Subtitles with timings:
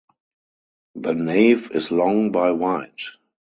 [0.95, 2.89] The nave is long by wide.